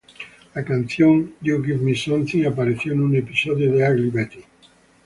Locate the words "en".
2.93-3.01